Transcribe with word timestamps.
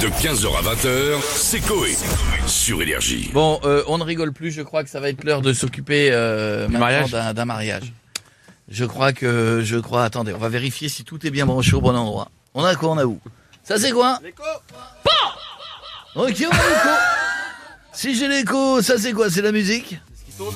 De 0.00 0.08
15h 0.08 0.46
à 0.58 0.74
20h, 0.74 1.20
c'est 1.34 1.60
Coé. 1.60 1.96
Sur 2.46 2.82
Énergie. 2.82 3.30
Bon, 3.32 3.58
euh, 3.64 3.82
on 3.86 3.96
ne 3.96 4.04
rigole 4.04 4.32
plus, 4.32 4.50
je 4.52 4.60
crois 4.60 4.84
que 4.84 4.90
ça 4.90 5.00
va 5.00 5.08
être 5.08 5.24
l'heure 5.24 5.40
de 5.40 5.54
s'occuper 5.54 6.10
euh, 6.12 6.68
mariage 6.68 7.10
d'un 7.12 7.32
d'un 7.32 7.44
mariage. 7.46 7.92
Je 8.68 8.84
crois 8.84 9.12
que, 9.14 9.62
je 9.64 9.76
crois, 9.78 10.04
attendez, 10.04 10.34
on 10.34 10.38
va 10.38 10.50
vérifier 10.50 10.88
si 10.90 11.04
tout 11.04 11.26
est 11.26 11.30
bien 11.30 11.46
branché 11.46 11.74
au 11.74 11.80
bon 11.80 11.96
endroit. 11.96 12.28
On 12.52 12.62
a 12.64 12.74
quoi, 12.74 12.90
on 12.90 12.98
a 12.98 13.04
où? 13.06 13.18
Ça 13.64 13.78
c'est 13.78 13.92
quoi? 13.92 14.18
L'écho 14.22 14.42
Ok, 16.14 16.44
on 16.46 16.54
a 16.54 16.68
l'écho. 16.68 16.96
Si 17.92 18.14
j'ai 18.14 18.28
l'écho, 18.28 18.82
ça 18.82 18.98
c'est 18.98 19.12
quoi? 19.12 19.30
C'est 19.30 19.42
la 19.42 19.52
musique? 19.52 19.96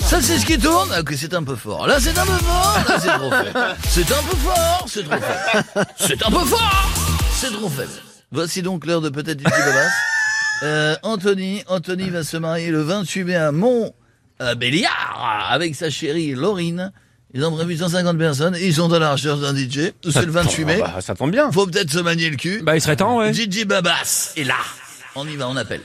Ça 0.03 0.21
c'est 0.21 0.39
ce 0.39 0.45
qui 0.45 0.59
tourne? 0.59 0.91
Ah, 0.93 1.01
Ok, 1.01 1.15
c'est 1.17 1.33
un 1.33 1.43
peu 1.43 1.57
fort. 1.57 1.87
Là 1.87 1.99
c'est 1.99 2.19
un 2.19 2.27
peu 2.27 2.33
fort, 2.33 2.79
là 2.87 2.99
c'est 3.01 3.09
trop 3.09 3.31
faible. 3.31 3.77
C'est 3.89 4.13
un 4.13 4.23
peu 4.23 4.37
fort, 4.37 4.85
c'est 4.87 5.03
trop 5.05 5.19
faible. 5.19 5.87
C'est 5.99 6.23
un 6.27 6.31
peu 6.31 6.45
fort, 6.45 6.91
c'est 7.33 7.53
trop 7.53 7.69
faible. 7.71 7.91
Voici 8.33 8.63
donc 8.63 8.87
l'heure 8.87 9.01
de 9.01 9.09
peut-être 9.09 9.39
du 9.39 9.45
petit 9.45 9.61
babas. 9.61 9.89
Euh, 10.63 10.97
Anthony, 11.03 11.63
Anthony 11.69 12.11
va 12.11 12.23
se 12.23 12.37
marier 12.37 12.71
le 12.71 12.83
28 12.83 13.25
mai 13.25 13.35
à 13.35 13.51
Mont 13.51 13.93
euh, 14.41 14.55
Béliard 14.55 15.49
avec 15.51 15.75
sa 15.75 15.91
chérie 15.91 16.33
Laurine. 16.35 16.93
Ils 17.33 17.45
ont 17.45 17.53
prévu 17.55 17.77
150 17.77 18.19
personnes 18.19 18.57
et 18.57 18.67
ils 18.67 18.75
sont 18.75 18.93
à 18.93 18.99
la 18.99 19.13
recherche 19.13 19.41
d'un 19.41 19.55
DJ. 19.57 19.93
C'est 20.05 20.27
le 20.27 20.33
28 20.33 20.65
mai. 20.65 20.81
Bah, 20.81 21.01
ça 21.01 21.15
tombe 21.15 21.31
bien. 21.31 21.51
Faut 21.53 21.67
peut-être 21.67 21.91
se 21.91 21.99
manier 22.01 22.29
le 22.31 22.37
cul. 22.37 22.61
Bah, 22.63 22.77
il 22.77 22.81
serait 22.81 22.97
temps, 22.97 23.19
ouais. 23.19 23.33
DJ 23.33 23.65
Babas 23.65 24.33
est 24.37 24.45
là. 24.45 24.57
On 25.15 25.27
y 25.27 25.37
va, 25.37 25.49
on 25.49 25.57
appelle. 25.57 25.81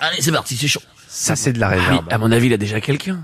Allez, 0.00 0.20
c'est 0.20 0.32
parti, 0.32 0.56
c'est 0.56 0.68
chaud. 0.68 0.80
Ça, 1.08 1.36
c'est 1.36 1.52
de 1.52 1.60
la 1.60 1.68
Ah 1.68 1.74
oui, 1.76 1.80
réverb. 1.80 2.06
à 2.12 2.18
mon 2.18 2.32
avis, 2.32 2.46
il 2.46 2.52
a 2.52 2.56
déjà 2.56 2.80
quelqu'un. 2.80 3.22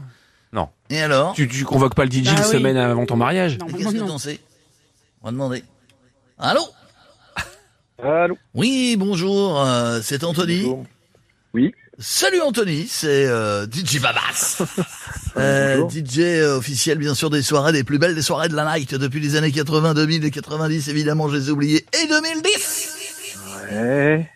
Non. 0.52 0.68
Et 0.90 1.00
alors 1.00 1.34
Tu, 1.34 1.48
tu 1.48 1.64
convoques 1.64 1.94
pas 1.94 2.04
le 2.04 2.10
DJ 2.10 2.24
Bah 2.24 2.30
une 2.32 2.38
oui. 2.44 2.44
semaine 2.52 2.76
avant 2.76 3.06
ton 3.06 3.16
mariage 3.16 3.58
Qu'est-ce 3.58 3.88
que 3.92 3.96
non. 3.98 4.06
t'en 4.08 4.18
sais? 4.18 4.40
On 5.22 5.26
va 5.26 5.32
demander. 5.32 5.64
Allô? 6.38 6.60
Allô 8.02 8.38
Oui, 8.54 8.96
bonjour, 8.96 9.60
euh, 9.60 10.00
c'est 10.02 10.24
Anthony. 10.24 10.62
Bonjour. 10.62 10.86
Oui. 11.52 11.72
Salut 11.98 12.40
Anthony, 12.40 12.86
c'est 12.88 13.26
euh, 13.26 13.66
DJ 13.66 14.00
Babas. 14.00 14.62
Euh. 15.36 15.88
DJ 15.88 16.18
euh, 16.18 16.56
officiel 16.56 16.98
bien 16.98 17.14
sûr 17.14 17.30
des 17.30 17.40
soirées, 17.40 17.70
des 17.70 17.84
plus 17.84 18.00
belles 18.00 18.16
des 18.16 18.22
soirées 18.22 18.48
de 18.48 18.56
la 18.56 18.64
night 18.64 18.96
depuis 18.96 19.20
les 19.20 19.36
années 19.36 19.52
80, 19.52 19.94
2000 19.94 20.24
et 20.24 20.30
90 20.32 20.88
évidemment, 20.88 21.28
je 21.28 21.36
les 21.36 21.48
ai 21.48 21.50
oubliés. 21.52 21.86
Et 22.02 22.08
2010 22.08 23.36
Ouais. 23.70 24.28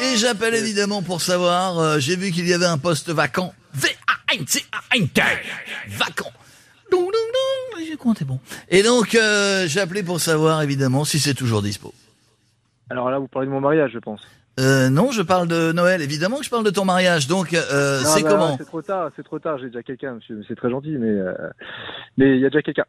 Et 0.00 0.16
j'appelle 0.16 0.54
évidemment 0.62 1.02
pour 1.02 1.20
savoir, 1.20 1.98
j'ai 1.98 2.14
vu 2.14 2.30
qu'il 2.30 2.46
y 2.46 2.52
avait 2.52 2.66
un 2.66 2.78
poste 2.78 3.10
vacant. 3.10 3.52
V-A-N-C-A-N-T. 3.74 5.22
Vacant. 5.88 6.32
Dou, 6.92 7.10
bon. 8.24 8.38
Et 8.68 8.82
donc, 8.82 9.14
euh, 9.14 9.66
j'ai 9.66 9.80
appelé 9.80 10.02
pour 10.02 10.20
savoir 10.20 10.62
évidemment 10.62 11.04
si 11.04 11.18
c'est 11.18 11.34
toujours 11.34 11.62
dispo. 11.62 11.92
Alors 12.90 13.10
là, 13.10 13.18
vous 13.18 13.28
parlez 13.28 13.46
de 13.48 13.52
mon 13.52 13.60
mariage, 13.60 13.90
je 13.94 13.98
pense. 13.98 14.20
Euh, 14.58 14.88
non, 14.88 15.10
je 15.12 15.20
parle 15.22 15.48
de 15.48 15.72
Noël. 15.72 16.00
Évidemment 16.00 16.38
que 16.38 16.44
je 16.44 16.50
parle 16.50 16.64
de 16.64 16.70
ton 16.70 16.84
mariage. 16.84 17.26
Donc, 17.26 17.52
euh, 17.52 18.00
c'est 18.04 18.22
bah, 18.22 18.30
comment 18.30 18.56
C'est 18.58 18.64
trop 18.64 18.80
tard, 18.80 19.10
c'est 19.16 19.22
trop 19.22 19.38
tard. 19.38 19.58
J'ai 19.58 19.66
déjà 19.66 19.82
quelqu'un, 19.82 20.14
monsieur. 20.14 20.42
C'est 20.48 20.54
très 20.54 20.70
gentil, 20.70 20.96
mais 20.98 21.08
euh, 21.10 21.32
mais 22.16 22.36
il 22.36 22.40
y 22.40 22.46
a 22.46 22.48
déjà 22.48 22.62
quelqu'un. 22.62 22.84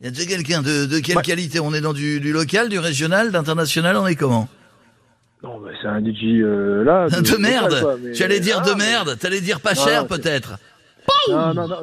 Il 0.00 0.06
y 0.06 0.08
a 0.08 0.10
déjà 0.12 0.26
quelqu'un 0.26 0.62
de, 0.62 0.86
de 0.86 0.98
quelle 1.00 1.16
Ouais. 1.16 1.22
qualité 1.22 1.58
On 1.60 1.74
est 1.74 1.80
dans 1.80 1.92
du, 1.92 2.20
du 2.20 2.32
local, 2.32 2.68
du 2.68 2.78
régional, 2.78 3.30
d'international 3.30 3.96
On 3.96 4.06
est 4.06 4.14
comment 4.16 4.48
Non, 5.42 5.58
bah, 5.60 5.70
c'est 5.82 5.88
un 5.88 6.00
DJ 6.00 6.40
là. 6.84 7.08
De 7.10 7.16
local, 7.16 7.40
merde 7.40 7.80
quoi, 7.80 7.96
mais- 8.02 8.12
Tu 8.12 8.22
allais 8.22 8.40
dire 8.40 8.60
Ah, 8.62 8.66
de 8.66 8.70
mais- 8.72 8.76
merde 8.84 9.18
T'allais 9.18 9.40
dire 9.40 9.60
pas 9.60 9.74
Non, 9.74 9.84
cher 9.84 10.06
peut-être 10.06 10.58
Non, 11.30 11.52
non, 11.54 11.66
non. 11.68 11.76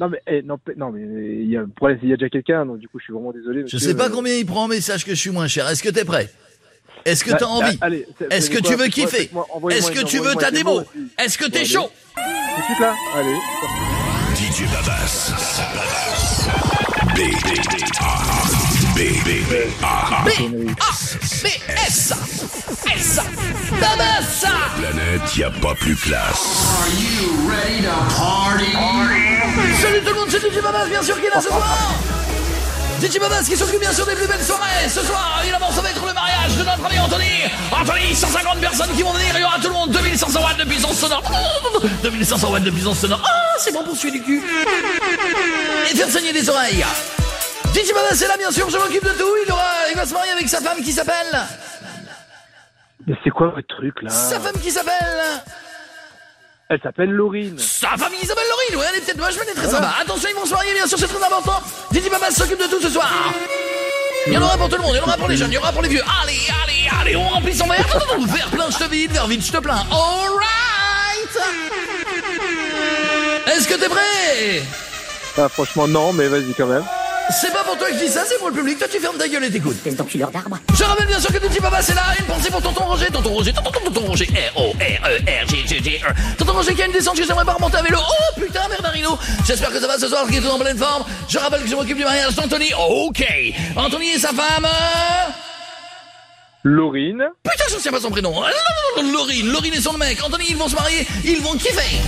Euh, 0.00 0.06
Non 0.06 0.08
mais 0.08 0.22
eh, 0.26 0.42
non, 0.42 0.90
mais 0.90 1.00
il 1.00 1.50
y 1.50 1.56
a 1.56 1.64
problème, 1.76 1.98
y 2.02 2.08
déjà 2.08 2.28
quelqu'un, 2.28 2.66
donc 2.66 2.78
du 2.78 2.88
coup 2.88 2.98
je 2.98 3.04
suis 3.04 3.12
vraiment 3.12 3.32
désolé. 3.32 3.64
Je 3.66 3.76
sais 3.78 3.94
pas 3.96 4.08
euh, 4.08 4.12
combien 4.12 4.34
il 4.34 4.46
prend 4.46 4.64
en 4.64 4.68
message 4.68 5.04
que 5.04 5.10
je 5.10 5.20
suis 5.20 5.30
moins 5.30 5.48
cher. 5.48 5.68
Est-ce 5.68 5.82
que 5.82 5.88
t'es 5.90 6.04
prêt? 6.04 6.30
Est-ce 7.04 7.24
que 7.24 7.30
bah, 7.30 7.36
t'as 7.40 7.46
envie? 7.46 7.76
bah, 7.78 7.88
c'est- 8.18 8.32
Est-ce 8.32 8.50
que 8.50 8.58
quoi, 8.58 8.70
tu 8.70 8.76
veux 8.76 8.86
kiffer? 8.88 9.30
Est-ce 9.70 9.90
que 9.90 10.04
tu 10.04 10.18
veux 10.18 10.34
ta 10.34 10.50
démo. 10.50 10.82
Est-ce 11.18 11.38
que 11.38 11.46
t'es 11.48 11.64
chaud? 11.64 11.90
Tout 12.16 12.60
de 12.60 12.64
suite 12.66 12.80
là, 12.80 12.94
allez. 13.14 13.36
DJ 14.34 14.64
Babas. 14.72 15.32
B. 17.14 17.20
A. 18.00 18.20
B. 18.94 18.98
B. 19.24 19.50
A. 19.82 20.24
B 20.24 20.30
A 20.80 20.92
B 21.42 21.48
S 21.86 22.12
S 22.86 23.20
Babas 23.80 23.99
Planète, 25.00 25.36
y 25.36 25.44
a 25.44 25.50
pas 25.50 25.74
plus 25.74 25.96
classe. 25.96 26.40
Salut 29.80 30.00
tout 30.00 30.08
le 30.08 30.14
monde, 30.14 30.28
c'est 30.30 30.38
DJ 30.38 30.62
Babas 30.62 30.86
bien 30.86 31.02
sûr 31.02 31.18
qui 31.20 31.26
est 31.26 31.30
là 31.30 31.40
ce 31.40 31.48
soir. 31.48 31.94
DJ 33.00 33.18
Babas 33.18 33.42
qui 33.44 33.56
s'occupe 33.56 33.80
bien 33.80 33.92
sûr 33.92 34.04
des 34.04 34.14
plus 34.14 34.26
belles 34.26 34.44
soirées. 34.44 34.88
Ce 34.88 35.00
soir, 35.00 35.40
évidemment, 35.42 35.70
ça 35.72 35.80
va 35.80 35.90
être 35.90 36.04
le 36.06 36.12
mariage 36.12 36.56
de 36.56 36.64
notre 36.64 36.84
ami 36.84 36.98
Anthony. 36.98 37.50
Anthony, 37.72 38.14
150 38.14 38.60
personnes 38.60 38.90
qui 38.94 39.02
vont 39.02 39.12
venir, 39.12 39.32
il 39.34 39.40
y 39.40 39.44
aura 39.44 39.58
tout 39.58 39.68
le 39.68 39.74
monde. 39.74 39.90
2500 39.90 40.42
watts 40.42 40.58
de 40.58 40.64
puissance 40.64 40.96
sonore. 40.98 41.22
2500 42.02 42.50
watts 42.50 42.62
de 42.62 42.70
puissance 42.70 42.98
sonore. 42.98 43.22
Ah, 43.24 43.56
c'est 43.58 43.72
bon 43.72 43.82
pour 43.84 43.96
suer 43.96 44.10
du 44.10 44.22
cul. 44.22 44.42
Et 45.90 45.96
faire 45.96 46.10
saigner 46.10 46.32
des 46.32 46.48
oreilles. 46.48 46.84
DJ 47.74 47.94
Babas 47.94 48.20
est 48.22 48.28
là 48.28 48.36
bien 48.36 48.50
sûr, 48.50 48.68
je 48.68 48.76
m'occupe 48.76 49.04
de 49.04 49.12
tout. 49.12 49.32
Il, 49.46 49.52
aura, 49.52 49.64
il 49.90 49.96
va 49.96 50.04
se 50.04 50.12
marier 50.12 50.32
avec 50.32 50.48
sa 50.48 50.60
femme 50.60 50.82
qui 50.82 50.92
s'appelle 50.92 51.46
Mais 53.10 53.16
c'est 53.24 53.30
quoi 53.30 53.48
votre 53.48 53.66
truc 53.66 54.02
là 54.02 54.08
Sa 54.08 54.38
femme 54.38 54.56
qui 54.62 54.70
s'appelle 54.70 55.42
Elle 56.68 56.80
s'appelle 56.80 57.10
Laurine. 57.10 57.58
Sa 57.58 57.88
famille 57.96 58.20
Isabelle 58.22 58.44
Laurine, 58.48 58.76
ouais, 58.76 58.86
elle 58.92 58.98
est 58.98 59.04
peut-être 59.04 59.40
elle 59.42 59.48
est 59.48 59.52
très 59.52 59.66
sympa. 59.66 59.92
Attention, 60.00 60.28
ils 60.30 60.36
vont 60.36 60.46
se 60.46 60.52
marier, 60.52 60.74
bien 60.74 60.86
sûr, 60.86 60.96
c'est 60.96 61.08
très 61.08 61.24
important. 61.24 61.60
Didi 61.90 62.08
Babas 62.08 62.30
s'occupe 62.30 62.60
de 62.60 62.68
tout 62.68 62.80
ce 62.80 62.88
soir. 62.88 63.10
Il 64.28 64.32
y 64.32 64.38
en 64.38 64.42
aura 64.42 64.56
pour 64.56 64.68
tout 64.68 64.76
le 64.76 64.82
monde, 64.82 64.92
il 64.94 64.98
y 64.98 65.00
en 65.00 65.06
aura 65.08 65.16
pour 65.16 65.26
les 65.26 65.36
jeunes, 65.36 65.50
il 65.50 65.54
y 65.54 65.58
en 65.58 65.62
aura 65.62 65.72
pour 65.72 65.82
les 65.82 65.88
vieux. 65.88 66.02
Allez, 66.22 66.38
allez, 66.62 67.00
allez, 67.00 67.16
on 67.16 67.28
remplit 67.30 67.52
son 67.52 67.66
verre. 67.66 67.84
Verre 68.26 68.50
plein, 68.50 68.70
je 68.70 68.78
te 68.78 68.88
vide, 68.88 69.10
verre 69.10 69.26
vide, 69.26 69.42
je 69.42 69.50
te 69.50 69.58
plains. 69.58 69.82
Alright 69.90 71.36
Est-ce 73.48 73.66
que 73.66 73.74
t'es 73.74 73.88
prêt? 73.88 74.62
Ah, 75.36 75.48
franchement 75.48 75.88
non, 75.88 76.12
mais 76.12 76.28
vas-y 76.28 76.54
quand 76.54 76.68
même. 76.68 76.84
C'est 77.30 77.52
pas 77.52 77.62
pour 77.64 77.76
toi 77.78 77.88
que 77.88 77.94
je 77.94 78.00
dis 78.04 78.08
ça, 78.08 78.22
c'est 78.26 78.38
pour 78.38 78.48
le 78.48 78.54
public. 78.54 78.78
Toi, 78.78 78.88
tu 78.90 78.98
fermes 78.98 79.16
ta 79.16 79.28
gueule 79.28 79.44
et 79.44 79.50
t'écoutes. 79.50 79.76
Espèce 79.76 79.94
d'enculeur 79.96 80.30
d'arbre. 80.30 80.58
Je 80.76 80.82
rappelle 80.82 81.06
bien 81.06 81.20
sûr 81.20 81.32
que 81.32 81.38
Didi 81.38 81.60
Babas 81.60 81.82
est 81.88 81.94
là. 81.94 82.02
Une 82.18 82.24
pensée 82.26 82.50
pour 82.50 82.60
tonton 82.60 82.84
Roger. 82.84 83.06
Tonton 83.12 83.30
Roger, 83.30 83.52
tonton, 83.52 83.70
tonton, 83.70 83.90
tonton 83.90 84.06
Roger. 84.08 84.26
R-O-R-E-R-G-G-G-E. 84.56 86.06
Tonton 86.38 86.52
Roger 86.52 86.74
qui 86.74 86.82
a 86.82 86.86
une 86.86 86.92
descente 86.92 87.16
que 87.16 87.24
j'aimerais 87.24 87.44
pas 87.44 87.52
remonter 87.52 87.76
à 87.76 87.82
vélo. 87.82 87.98
Oh 88.00 88.40
putain, 88.40 88.68
Bernardino. 88.68 89.16
J'espère 89.46 89.70
que 89.70 89.80
ça 89.80 89.86
va 89.86 89.98
ce 89.98 90.08
soir, 90.08 90.26
qu'il 90.26 90.36
est 90.36 90.40
tout 90.40 90.48
en 90.48 90.58
pleine 90.58 90.76
forme. 90.78 91.04
Je 91.28 91.38
rappelle 91.38 91.62
que 91.62 91.68
je 91.68 91.74
m'occupe 91.76 91.96
du 91.96 92.04
mariage 92.04 92.34
d'Anthony. 92.34 92.72
Ok. 92.74 93.24
Anthony 93.76 94.10
et 94.10 94.18
sa 94.18 94.28
femme. 94.30 94.64
euh, 94.64 95.30
Laurine. 96.64 97.22
Putain, 97.42 97.64
je 97.70 97.76
ne 97.76 97.80
sais 97.80 97.90
pas 97.90 98.00
son 98.00 98.10
prénom. 98.10 98.42
Laurine. 99.12 99.50
Laurine 99.52 99.74
et 99.74 99.80
son 99.80 99.92
mec. 99.94 100.18
Anthony, 100.24 100.46
ils 100.50 100.56
vont 100.56 100.68
se 100.68 100.74
marier. 100.74 101.06
Ils 101.24 101.40
vont 101.40 101.52
kiffer. 101.52 102.00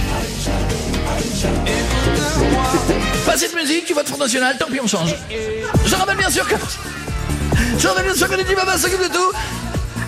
Pas 3.32 3.38
cette 3.38 3.54
musique, 3.54 3.86
tu 3.86 3.94
votes 3.94 4.06
Front 4.06 4.18
National, 4.18 4.58
tant 4.58 4.66
pis, 4.66 4.78
on 4.78 4.86
change. 4.86 5.14
Je 5.86 5.94
rappelle 5.94 6.18
bien 6.18 6.28
sûr 6.28 6.46
que. 6.46 6.54
Je 7.78 7.88
rappelle 7.88 8.04
bien 8.04 8.14
sûr 8.14 8.28
que 8.28 8.34
Lady 8.34 8.54
Baba 8.54 8.76
s'occupe 8.76 9.00
de 9.00 9.08
tout. 9.08 9.32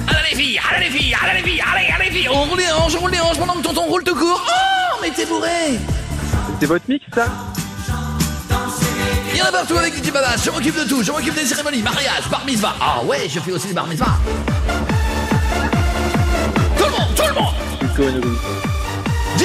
Allez 0.08 0.18
les 0.30 0.36
filles, 0.36 0.60
allez 0.70 0.90
les 0.90 0.98
filles, 0.98 1.16
allez 1.22 1.40
les 1.40 1.48
filles, 1.48 1.62
allez, 1.62 1.86
allez 1.86 2.10
les 2.10 2.16
filles. 2.18 2.28
On 2.28 2.44
roule 2.44 2.58
les 2.58 2.70
hanches, 2.70 2.96
on 2.96 3.00
roule 3.00 3.12
les 3.12 3.20
hanches 3.20 3.38
pendant 3.38 3.54
que 3.54 3.62
tonton 3.62 3.84
roule 3.86 4.04
tout 4.04 4.14
court. 4.14 4.44
Oh, 4.46 4.98
mais 5.00 5.08
t'es 5.08 5.24
bourré. 5.24 5.78
C'est 6.60 6.66
votre 6.66 6.84
mix 6.86 7.02
ça 7.14 7.28
Il 9.32 9.38
y 9.38 9.40
en 9.40 9.46
a 9.46 9.52
partout 9.52 9.78
avec 9.78 9.94
Lady 9.94 10.10
Baba. 10.10 10.36
Je 10.44 10.50
m'occupe 10.50 10.78
de 10.78 10.84
tout. 10.84 11.02
Je 11.02 11.10
m'occupe 11.10 11.34
des 11.34 11.46
cérémonies, 11.46 11.80
mariage, 11.80 12.28
bar 12.30 12.44
mitzvah. 12.44 12.74
Ah 12.78 13.02
ouais, 13.04 13.26
je 13.26 13.40
fais 13.40 13.52
aussi 13.52 13.68
des 13.68 13.72
bar 13.72 13.86
mitzvah. 13.86 14.18
Tout 16.76 16.84
le 16.84 16.90
monde, 16.90 17.14
tout 17.16 17.24
le 17.26 17.34
monde. 17.40 18.73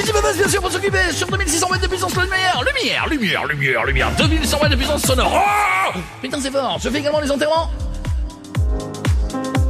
Didi 0.00 0.12
Babas, 0.12 0.32
bien 0.32 0.48
sûr, 0.48 0.62
pour 0.62 0.72
s'occuper 0.72 1.12
sur 1.12 1.26
2600 1.26 1.68
mètres 1.68 1.82
de 1.82 1.88
puissance 1.88 2.16
lumière. 2.16 2.62
Lumière, 2.64 3.06
lumière, 3.06 3.44
lumière, 3.46 3.84
lumière. 3.84 4.10
2100 4.16 4.56
mètres 4.56 4.70
de 4.70 4.76
puissance 4.76 5.02
sonore. 5.02 5.44
Oh 5.94 5.98
Putain, 6.22 6.40
c'est 6.40 6.50
fort. 6.50 6.78
Je 6.82 6.88
fais 6.88 7.00
également 7.00 7.20
les 7.20 7.30
enterrements. 7.30 7.70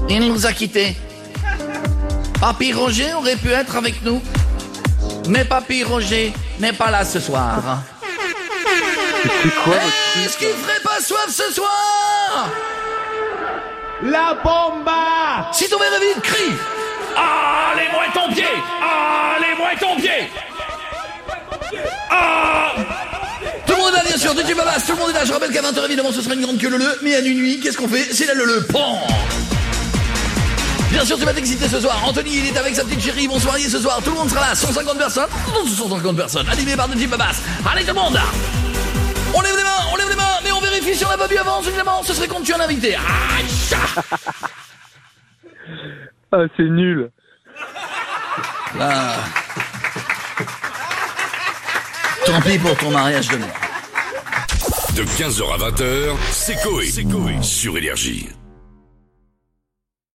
Il 0.08 0.32
nous 0.32 0.46
a 0.46 0.52
quittés. 0.52 0.96
Papy 2.40 2.72
Roger 2.72 3.12
aurait 3.14 3.34
pu 3.34 3.50
être 3.50 3.75
avec 3.75 4.05
nous. 4.05 4.22
Mais 5.28 5.44
Papy 5.44 5.82
Roger 5.82 6.32
n'est 6.60 6.75
pas 6.75 6.93
là 6.93 7.05
ce 7.05 7.19
soir. 7.19 7.82
Est-ce 10.25 10.38
qu'il 10.38 10.46
ferait 10.49 10.81
pas 10.84 11.00
soif 11.02 11.26
ce 11.28 11.52
soir? 11.52 12.49
La 14.05 14.34
bomba 14.44 15.50
Si 15.52 15.69
ton 15.69 15.78
verre 15.78 15.93
est 15.94 16.20
vide, 17.10 17.16
crie 17.16 17.22
Allez-moi 17.72 18.04
ton 18.14 18.32
pied 18.32 18.44
Allez-moi 19.36 19.68
ton 19.80 19.96
pied 19.96 20.30
Ah 22.10 22.74
Tout 23.66 23.74
le 23.74 23.78
monde 23.78 23.92
est 23.92 23.96
là, 23.96 24.02
bien 24.06 24.18
sûr, 24.18 24.32
DJ 24.32 24.54
Babas, 24.56 24.80
tout 24.86 24.92
le 24.92 24.98
monde 24.98 25.10
est 25.10 25.14
là. 25.14 25.24
Je 25.24 25.32
rappelle 25.32 25.52
qu'à 25.52 25.62
20h, 25.62 25.84
évidemment, 25.86 26.12
ce 26.12 26.22
sera 26.22 26.34
une 26.34 26.42
grande 26.42 26.58
queue 26.58 26.68
leu 26.68 26.98
mais 27.02 27.16
à 27.16 27.22
minuit, 27.22 27.60
qu'est-ce 27.60 27.76
qu'on 27.76 27.88
fait? 27.88 28.12
C'est 28.12 28.26
la 28.26 28.34
leu 28.34 28.66
Pan 28.72 29.00
Bien 30.90 31.04
sûr, 31.04 31.18
tu 31.18 31.24
vas 31.24 31.32
t'exciter 31.32 31.68
ce 31.68 31.80
soir. 31.80 32.02
Anthony, 32.04 32.38
il 32.38 32.46
est 32.48 32.58
avec 32.58 32.74
sa 32.74 32.82
petite 32.84 33.00
chérie, 33.00 33.22
ils 33.22 33.28
vont 33.28 33.38
se 33.38 33.46
ce 33.70 33.78
soir. 33.78 34.00
Tout 34.04 34.10
le 34.10 34.16
monde 34.16 34.28
sera 34.28 34.40
là, 34.48 34.54
150 34.54 34.98
personnes. 34.98 35.28
150 35.78 36.16
personnes, 36.16 36.48
animé 36.48 36.74
par 36.74 36.88
DJ 36.88 37.06
Babas. 37.06 37.36
Allez, 37.70 37.82
tout 37.84 37.94
le 37.94 38.00
monde 38.00 38.18
On 39.32 39.40
lève 39.40 39.56
les 39.56 39.62
mains, 39.62 39.86
on 39.92 39.96
lève 39.96 40.08
les 40.08 40.16
mains, 40.16 40.38
mais 40.42 40.50
on 40.50 40.60
vérifie 40.60 40.96
si 40.96 41.04
on 41.04 41.08
n'a 41.08 41.16
pas 41.16 41.28
bu 41.28 41.36
avant, 41.36 41.62
évidemment. 41.62 42.02
Ce 42.02 42.12
serait 42.12 42.26
quand 42.26 42.42
tu 42.42 42.50
es 42.50 42.54
un 42.56 42.60
invité. 42.60 42.96
Ah, 42.96 43.38
Ah, 46.32 46.44
c'est 46.56 46.62
nul. 46.62 47.11
Là. 48.79 49.17
Tant 52.25 52.41
pis 52.43 52.59
pour 52.59 52.77
ton 52.77 52.91
mariage 52.91 53.29
de 53.29 53.37
merde. 53.37 53.50
De 54.97 55.03
15h 55.03 55.55
à 55.55 55.71
20h, 55.71 56.17
c'est 56.31 56.62
Coé. 56.62 57.43
Sur 57.43 57.77
Énergie. 57.77 58.29